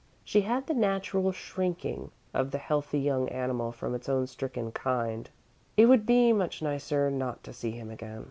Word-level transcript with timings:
She 0.23 0.41
had 0.41 0.65
the 0.65 0.73
natural 0.73 1.31
shrinking 1.31 2.09
of 2.33 2.49
the 2.49 2.57
healthy 2.57 2.97
young 2.99 3.29
animal 3.29 3.71
from 3.71 3.93
its 3.93 4.09
own 4.09 4.25
stricken 4.25 4.71
kind. 4.71 5.29
It 5.77 5.85
would 5.85 6.07
be 6.07 6.33
much 6.33 6.63
nicer 6.63 7.11
not 7.11 7.43
to 7.43 7.53
see 7.53 7.69
him 7.73 7.91
again. 7.91 8.19